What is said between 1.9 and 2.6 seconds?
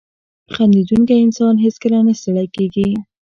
نه ستړی